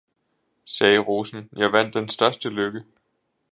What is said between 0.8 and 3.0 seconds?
rosen, jeg vandt den største lykke!